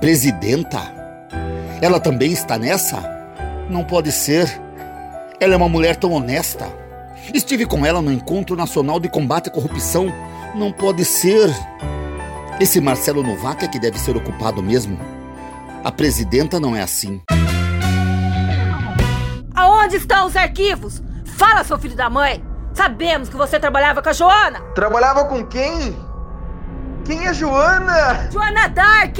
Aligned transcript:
presidenta? 0.00 0.80
Ela 1.80 2.00
também 2.00 2.32
está 2.32 2.58
nessa? 2.58 3.02
Não 3.68 3.84
pode 3.84 4.10
ser. 4.12 4.48
Ela 5.40 5.54
é 5.54 5.56
uma 5.56 5.68
mulher 5.68 5.96
tão 5.96 6.12
honesta. 6.12 6.66
Estive 7.32 7.66
com 7.66 7.84
ela 7.84 8.00
no 8.00 8.12
Encontro 8.12 8.56
Nacional 8.56 8.98
de 8.98 9.08
Combate 9.08 9.48
à 9.48 9.52
Corrupção. 9.52 10.12
Não 10.54 10.72
pode 10.72 11.04
ser. 11.04 11.50
Esse 12.58 12.80
Marcelo 12.80 13.22
Novak 13.22 13.64
é 13.64 13.68
que 13.68 13.78
deve 13.78 13.98
ser 13.98 14.16
ocupado 14.16 14.62
mesmo. 14.62 14.98
A 15.84 15.92
presidenta 15.92 16.58
não 16.58 16.74
é 16.74 16.82
assim. 16.82 17.20
Aonde 19.54 19.96
estão 19.96 20.26
os 20.26 20.36
arquivos? 20.36 21.02
Fala, 21.24 21.62
seu 21.62 21.78
filho 21.78 21.96
da 21.96 22.10
mãe! 22.10 22.42
Sabemos 22.74 23.28
que 23.28 23.36
você 23.36 23.60
trabalhava 23.60 24.02
com 24.02 24.08
a 24.08 24.12
Joana! 24.12 24.60
Trabalhava 24.74 25.24
com 25.24 25.44
quem? 25.44 25.96
Quem 27.04 27.26
é 27.26 27.34
Joana? 27.34 28.28
Joana 28.30 28.68
Dark! 28.68 29.18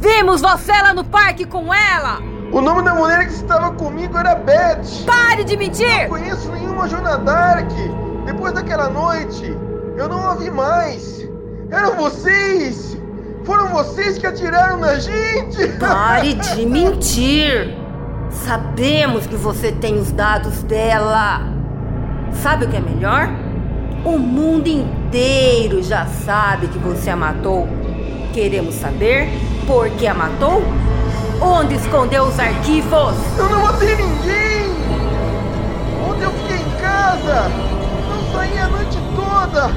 Vimos 0.00 0.40
você 0.40 0.70
lá 0.70 0.94
no 0.94 1.04
parque 1.04 1.44
com 1.44 1.74
ela! 1.74 2.20
O 2.52 2.60
nome 2.60 2.82
da 2.82 2.94
mulher 2.94 3.26
que 3.26 3.32
estava 3.32 3.72
comigo 3.72 4.16
era 4.16 4.36
Beth! 4.36 5.04
Pare 5.04 5.42
de 5.42 5.56
mentir! 5.56 6.02
Não 6.02 6.08
conheço 6.08 6.52
nenhuma 6.52 6.88
Joana 6.88 7.18
Dark! 7.18 7.70
Depois 8.24 8.52
daquela 8.52 8.88
noite, 8.88 9.44
eu 9.96 10.08
não 10.08 10.24
a 10.24 10.34
vi 10.36 10.50
mais! 10.50 11.28
Eram 11.70 11.96
vocês! 11.96 12.96
Foram 13.44 13.68
vocês 13.68 14.18
que 14.18 14.26
atiraram 14.26 14.78
na 14.78 14.94
gente! 15.00 15.66
Pare 15.80 16.34
de 16.54 16.64
mentir! 16.64 17.76
Sabemos 18.30 19.26
que 19.26 19.36
você 19.36 19.72
tem 19.72 19.98
os 19.98 20.12
dados 20.12 20.62
dela! 20.62 21.42
Sabe 22.32 22.66
o 22.66 22.68
que 22.68 22.76
é 22.76 22.80
melhor? 22.80 23.28
O 24.04 24.16
mundo 24.16 24.68
inteiro 24.68 25.82
já 25.82 26.06
sabe 26.06 26.68
que 26.68 26.78
você 26.78 27.10
a 27.10 27.16
matou. 27.16 27.66
Queremos 28.32 28.76
saber 28.76 29.28
por 29.68 29.88
que 29.90 30.06
a 30.06 30.14
matou? 30.14 30.62
Onde 31.42 31.74
escondeu 31.74 32.24
os 32.24 32.38
arquivos? 32.40 33.14
Eu 33.36 33.50
não 33.50 33.60
matei 33.60 33.96
ninguém! 33.96 34.70
Ontem 36.08 36.24
eu 36.24 36.30
fiquei 36.30 36.56
em 36.56 36.70
casa! 36.80 37.50
Não 38.08 38.32
saí 38.32 38.58
a 38.58 38.68
noite 38.68 38.98
toda! 39.14 39.70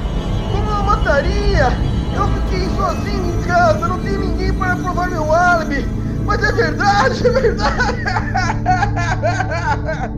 Como 0.49 0.69
eu 0.71 0.83
mataria? 0.83 1.67
Eu 2.15 2.25
fiquei 2.29 2.69
sozinho 2.69 3.37
em 3.37 3.43
casa, 3.43 3.85
não 3.85 3.99
tem 3.99 4.17
ninguém 4.17 4.53
para 4.53 4.77
provar 4.77 5.09
meu 5.09 5.29
álibi! 5.33 5.85
Mas 6.25 6.41
é 6.41 6.51
verdade, 6.53 7.27
é 7.27 7.29
verdade! 7.29 8.01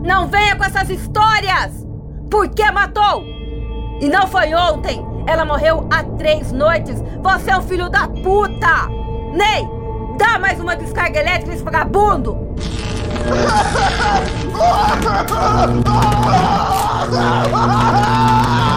Não 0.04 0.28
venha 0.28 0.54
com 0.54 0.64
essas 0.64 0.88
histórias! 0.88 1.84
Por 2.30 2.48
que 2.48 2.70
matou? 2.70 3.24
E 4.00 4.08
não 4.08 4.28
foi 4.28 4.54
ontem! 4.54 5.04
Ela 5.26 5.44
morreu 5.44 5.88
há 5.90 6.04
três 6.16 6.52
noites! 6.52 7.02
Você 7.20 7.50
é 7.50 7.58
um 7.58 7.62
filho 7.62 7.88
da 7.90 8.06
puta! 8.06 9.03
Ney, 9.34 9.68
dá 10.16 10.38
mais 10.38 10.60
uma 10.60 10.76
descarga 10.76 11.18
elétrica 11.18 11.50
nesse 11.50 11.64
vagabundo! 11.64 12.54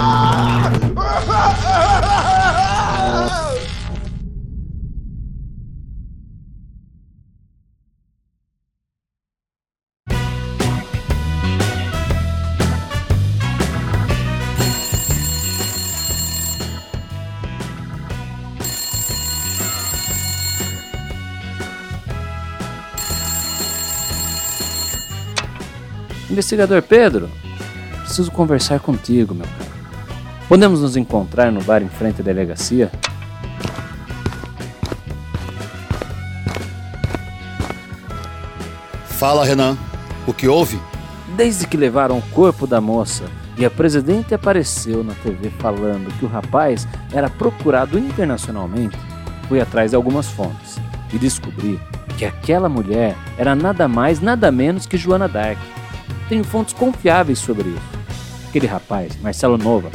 Investigador 26.30 26.82
Pedro, 26.82 27.30
preciso 28.04 28.32
conversar 28.32 28.80
contigo, 28.80 29.34
meu 29.34 29.48
caro. 29.48 29.78
Podemos 30.50 30.82
nos 30.82 30.98
encontrar 30.98 31.52
no 31.52 31.62
bar 31.62 31.82
em 31.82 31.90
frente 31.90 32.22
à 32.22 32.24
delegacia? 32.24 32.92
Fala, 39.06 39.46
Renan. 39.46 39.78
O 40.26 40.34
que 40.34 40.48
houve? 40.48 40.80
Desde 41.36 41.66
que 41.66 41.78
levaram 41.78 42.18
o 42.18 42.22
corpo 42.34 42.68
da 42.68 42.80
moça 42.80 43.24
e 43.58 43.66
a 43.66 43.72
presidente 43.72 44.34
apareceu 44.34 45.04
na 45.04 45.14
TV 45.16 45.50
falando 45.60 46.14
que 46.20 46.26
o 46.26 46.28
rapaz 46.28 46.88
era 47.12 47.30
procurado 47.30 47.98
internacionalmente, 47.98 48.98
fui 49.48 49.60
atrás 49.60 49.92
de 49.92 49.96
algumas 49.96 50.28
fontes 50.28 50.78
e 51.12 51.18
descobri 51.18 51.80
que 52.18 52.26
aquela 52.26 52.70
mulher 52.70 53.16
era 53.38 53.56
nada 53.56 53.88
mais, 53.88 54.22
nada 54.22 54.52
menos 54.52 54.86
que 54.86 54.98
Joana 54.98 55.28
Dark. 55.28 55.58
Tenho 56.30 56.44
fontes 56.44 56.74
confiáveis 56.74 57.40
sobre 57.40 57.70
isso. 57.70 57.98
Aquele 58.50 58.68
rapaz, 58.68 59.14
Marcelo 59.22 59.58
Nova, 59.58 59.92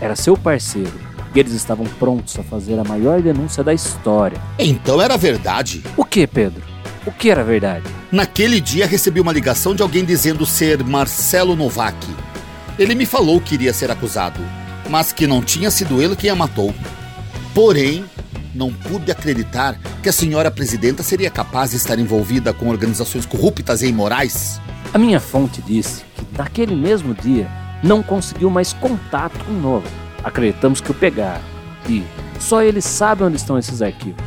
era 0.00 0.16
seu 0.16 0.36
parceiro 0.36 0.92
e 1.34 1.40
eles 1.40 1.52
estavam 1.52 1.86
prontos 1.98 2.38
a 2.38 2.42
fazer 2.42 2.78
a 2.78 2.84
maior 2.84 3.20
denúncia 3.20 3.64
da 3.64 3.72
história. 3.72 4.40
Então 4.58 5.00
era 5.00 5.16
verdade. 5.16 5.82
O 5.96 6.04
que, 6.04 6.26
Pedro? 6.26 6.62
O 7.06 7.10
que 7.10 7.30
era 7.30 7.42
verdade? 7.42 7.84
Naquele 8.10 8.60
dia 8.60 8.86
recebi 8.86 9.20
uma 9.20 9.32
ligação 9.32 9.74
de 9.74 9.82
alguém 9.82 10.04
dizendo 10.04 10.46
ser 10.46 10.84
Marcelo 10.84 11.56
Novak. 11.56 11.96
Ele 12.78 12.94
me 12.94 13.06
falou 13.06 13.40
que 13.40 13.54
iria 13.54 13.72
ser 13.72 13.90
acusado, 13.90 14.40
mas 14.88 15.12
que 15.12 15.26
não 15.26 15.42
tinha 15.42 15.70
sido 15.70 16.00
ele 16.00 16.16
quem 16.16 16.30
a 16.30 16.34
matou. 16.34 16.74
Porém, 17.54 18.04
não 18.54 18.72
pude 18.72 19.10
acreditar 19.10 19.78
que 20.02 20.08
a 20.08 20.12
senhora 20.12 20.50
presidenta 20.50 21.02
seria 21.02 21.30
capaz 21.30 21.70
de 21.70 21.76
estar 21.76 21.98
envolvida 21.98 22.52
com 22.52 22.68
organizações 22.68 23.26
corruptas 23.26 23.82
e 23.82 23.88
imorais. 23.88 24.60
A 24.94 24.98
minha 24.98 25.18
fonte 25.18 25.62
disse 25.62 26.04
que 26.14 26.26
naquele 26.36 26.76
mesmo 26.76 27.14
dia 27.14 27.48
não 27.82 28.02
conseguiu 28.02 28.50
mais 28.50 28.74
contato 28.74 29.42
com 29.44 29.52
o. 29.52 29.82
Acreditamos 30.22 30.80
que 30.80 30.90
o 30.90 30.94
pegaram 30.94 31.40
e 31.88 32.04
só 32.38 32.62
ele 32.62 32.80
sabe 32.80 33.24
onde 33.24 33.36
estão 33.36 33.58
esses 33.58 33.80
arquivos. 33.80 34.22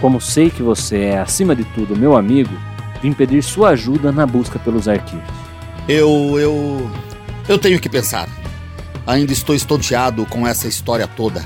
Como 0.00 0.20
sei 0.20 0.50
que 0.50 0.62
você 0.62 0.98
é, 0.98 1.20
acima 1.20 1.54
de 1.54 1.64
tudo, 1.64 1.96
meu 1.96 2.16
amigo, 2.16 2.52
vim 3.00 3.12
pedir 3.12 3.42
sua 3.42 3.70
ajuda 3.70 4.10
na 4.10 4.26
busca 4.26 4.58
pelos 4.58 4.88
arquivos. 4.88 5.24
Eu. 5.88 6.36
eu. 6.36 6.90
eu 7.48 7.58
tenho 7.58 7.78
que 7.78 7.88
pensar. 7.88 8.28
Ainda 9.06 9.32
estou 9.32 9.54
estonteado 9.54 10.26
com 10.26 10.46
essa 10.46 10.66
história 10.66 11.06
toda. 11.06 11.42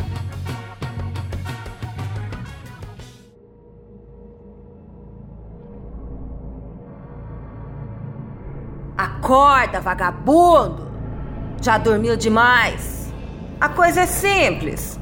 Acorda, 9.27 9.81
vagabundo! 9.81 10.87
Já 11.61 11.79
dormiu 11.79 12.17
demais? 12.17 13.13
A 13.61 13.69
coisa 13.69 14.03
é 14.03 14.07
simples. 14.07 15.01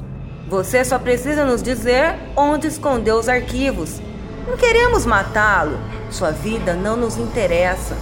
Você 0.48 0.82
só 0.82 0.98
precisa 0.98 1.44
nos 1.44 1.62
dizer 1.62 2.16
onde 2.34 2.66
escondeu 2.66 3.16
os 3.16 3.28
arquivos. 3.28 4.00
Não 4.48 4.56
queremos 4.56 5.04
matá-lo. 5.04 5.78
Sua 6.10 6.30
vida 6.30 6.72
não 6.72 6.96
nos 6.96 7.18
interessa. 7.18 7.94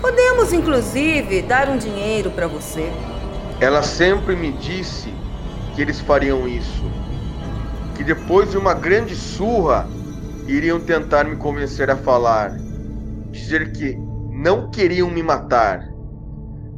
Podemos, 0.00 0.54
inclusive, 0.54 1.42
dar 1.42 1.68
um 1.68 1.76
dinheiro 1.76 2.30
para 2.30 2.46
você. 2.46 2.90
Ela 3.60 3.82
sempre 3.82 4.34
me 4.34 4.52
disse 4.52 5.12
que 5.74 5.82
eles 5.82 6.00
fariam 6.00 6.48
isso. 6.48 6.82
Que 7.94 8.02
depois 8.02 8.50
de 8.50 8.56
uma 8.56 8.72
grande 8.72 9.14
surra, 9.14 9.86
iriam 10.46 10.80
tentar 10.80 11.24
me 11.24 11.36
convencer 11.36 11.90
a 11.90 11.96
falar. 11.96 12.56
Dizer 13.30 13.70
que 13.72 14.07
não 14.38 14.70
queriam 14.70 15.10
me 15.10 15.20
matar. 15.20 15.92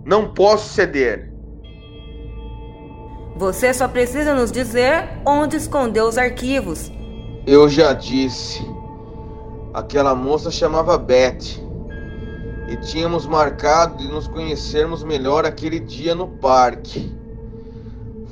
Não 0.02 0.32
posso 0.32 0.72
ceder. 0.72 1.30
Você 3.36 3.74
só 3.74 3.86
precisa 3.86 4.34
nos 4.34 4.50
dizer 4.50 5.20
onde 5.26 5.56
escondeu 5.56 6.06
os 6.06 6.16
arquivos. 6.16 6.90
Eu 7.46 7.68
já 7.68 7.92
disse. 7.92 8.66
Aquela 9.74 10.14
moça 10.14 10.50
chamava 10.50 10.96
Beth. 10.96 11.60
E 12.66 12.76
tínhamos 12.78 13.26
marcado 13.26 13.98
de 13.98 14.08
nos 14.08 14.26
conhecermos 14.26 15.04
melhor 15.04 15.44
aquele 15.44 15.78
dia 15.78 16.14
no 16.14 16.28
parque. 16.28 17.14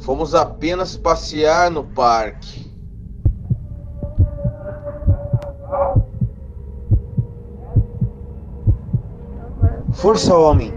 Fomos 0.02 0.34
apenas 0.34 0.96
passear 0.96 1.70
no 1.70 1.84
parque. 1.84 2.67
Força, 9.98 10.32
homem. 10.32 10.72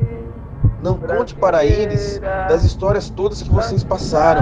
Não 0.81 0.97
conte 0.97 1.35
para 1.35 1.63
eles 1.63 2.19
das 2.49 2.63
histórias 2.63 3.07
todas 3.07 3.43
que 3.43 3.51
vocês 3.51 3.83
passaram. 3.83 4.41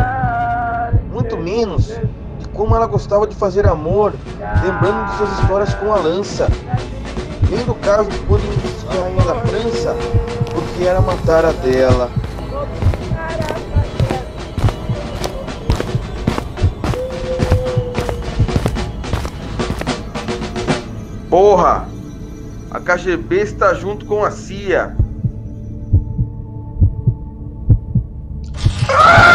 Muito 1.11 1.35
menos 1.35 1.87
de 2.39 2.47
como 2.53 2.73
ela 2.73 2.87
gostava 2.87 3.27
de 3.27 3.35
fazer 3.35 3.67
amor, 3.67 4.13
lembrando 4.63 5.05
de 5.05 5.17
suas 5.17 5.37
histórias 5.37 5.73
com 5.73 5.91
a 5.91 5.97
lança. 5.97 6.47
Nem 7.49 7.65
do 7.65 7.75
caso 7.75 8.09
de 8.09 8.19
quando 8.19 8.41
que 8.41 8.97
a 8.97 9.01
rainha 9.01 9.23
da 9.25 9.35
França, 9.41 9.95
porque 10.53 10.85
era 10.85 11.01
matar 11.01 11.43
a 11.43 11.51
dela. 11.51 12.09
KGB 22.77 23.37
está 23.37 23.73
junto 23.73 24.05
com 24.05 24.23
a 24.23 24.29
CIA. 24.29 24.95
Ah! 28.89 29.28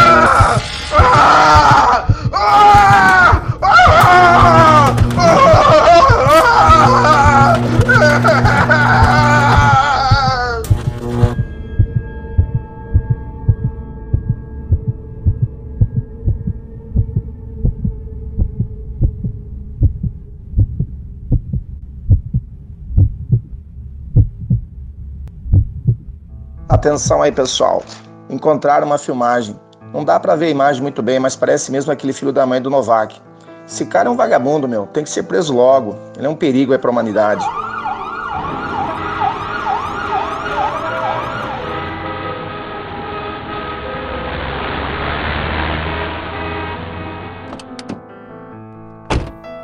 Atenção 26.85 27.23
aí, 27.23 27.31
pessoal. 27.31 27.83
Encontraram 28.29 28.85
uma 28.85 28.99
filmagem. 28.99 29.59
Não 29.91 30.03
dá 30.03 30.19
para 30.19 30.35
ver 30.35 30.45
a 30.45 30.49
imagem 30.49 30.83
muito 30.83 31.01
bem, 31.01 31.17
mas 31.17 31.35
parece 31.35 31.71
mesmo 31.71 31.91
aquele 31.91 32.13
filho 32.13 32.31
da 32.31 32.45
mãe 32.45 32.61
do 32.61 32.69
Novak. 32.69 33.19
Esse 33.67 33.87
cara 33.87 34.07
é 34.07 34.11
um 34.11 34.15
vagabundo, 34.15 34.67
meu. 34.67 34.85
Tem 34.85 35.03
que 35.03 35.09
ser 35.09 35.23
preso 35.23 35.55
logo. 35.55 35.95
Ele 36.15 36.27
é 36.27 36.29
um 36.29 36.35
perigo 36.35 36.73
aí 36.73 36.77
pra 36.77 36.91
humanidade. 36.91 37.43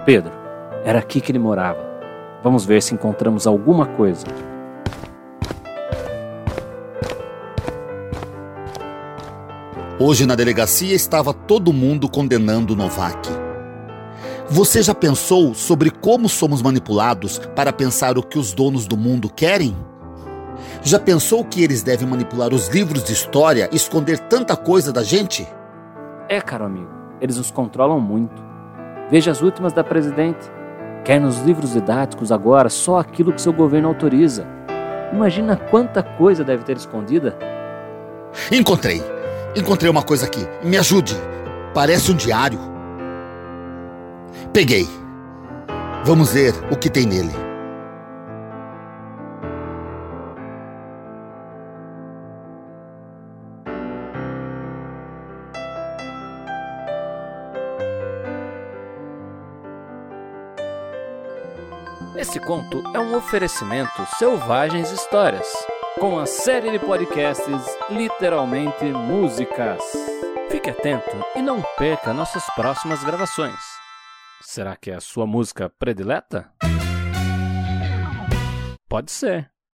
Pedro, 0.07 0.31
era 0.83 0.97
aqui 0.97 1.21
que 1.21 1.31
ele 1.31 1.37
morava. 1.37 1.77
Vamos 2.43 2.65
ver 2.65 2.81
se 2.81 2.95
encontramos 2.95 3.45
alguma 3.45 3.85
coisa. 3.85 4.25
Hoje 10.03 10.25
na 10.25 10.33
delegacia 10.33 10.95
estava 10.95 11.31
todo 11.31 11.71
mundo 11.71 12.09
condenando 12.09 12.75
Novak. 12.75 13.29
Você 14.49 14.81
já 14.81 14.95
pensou 14.95 15.53
sobre 15.53 15.91
como 15.91 16.27
somos 16.27 16.59
manipulados 16.59 17.37
para 17.55 17.71
pensar 17.71 18.17
o 18.17 18.23
que 18.23 18.39
os 18.39 18.51
donos 18.51 18.87
do 18.87 18.97
mundo 18.97 19.31
querem? 19.31 19.77
Já 20.81 20.97
pensou 20.97 21.45
que 21.45 21.63
eles 21.63 21.83
devem 21.83 22.07
manipular 22.07 22.51
os 22.51 22.67
livros 22.69 23.03
de 23.03 23.13
história 23.13 23.69
e 23.71 23.75
esconder 23.75 24.17
tanta 24.17 24.57
coisa 24.57 24.91
da 24.91 25.03
gente? 25.03 25.47
É, 26.27 26.41
caro 26.41 26.65
amigo, 26.65 26.89
eles 27.21 27.37
nos 27.37 27.51
controlam 27.51 27.99
muito. 27.99 28.41
Veja 29.11 29.29
as 29.29 29.43
últimas 29.43 29.71
da 29.71 29.83
presidente. 29.83 30.51
Quer 31.05 31.21
nos 31.21 31.37
livros 31.41 31.73
didáticos 31.73 32.31
agora 32.31 32.69
só 32.69 32.97
aquilo 32.97 33.31
que 33.31 33.41
seu 33.41 33.53
governo 33.53 33.89
autoriza. 33.89 34.47
Imagina 35.13 35.55
quanta 35.55 36.01
coisa 36.01 36.43
deve 36.43 36.63
ter 36.63 36.75
escondida. 36.75 37.37
Encontrei! 38.51 39.20
Encontrei 39.55 39.89
uma 39.91 40.03
coisa 40.03 40.25
aqui. 40.25 40.47
Me 40.63 40.77
ajude. 40.77 41.15
Parece 41.73 42.11
um 42.11 42.15
diário. 42.15 42.59
Peguei. 44.53 44.87
Vamos 46.05 46.31
ver 46.31 46.53
o 46.71 46.77
que 46.77 46.89
tem 46.89 47.05
nele. 47.05 47.31
Esse 62.15 62.39
conto 62.39 62.81
é 62.93 62.99
um 62.99 63.15
oferecimento 63.17 64.05
Selvagens 64.17 64.91
Histórias 64.91 65.47
com 66.01 66.17
a 66.17 66.25
série 66.25 66.71
de 66.71 66.79
podcasts 66.79 67.77
Literalmente 67.91 68.85
Músicas. 68.85 69.83
Fique 70.49 70.71
atento 70.71 71.15
e 71.35 71.43
não 71.43 71.61
perca 71.77 72.11
nossas 72.11 72.43
próximas 72.55 73.03
gravações. 73.03 73.59
Será 74.41 74.75
que 74.75 74.89
é 74.89 74.95
a 74.95 74.99
sua 74.99 75.27
música 75.27 75.69
predileta? 75.69 76.51
Pode 78.89 79.11
ser. 79.11 79.50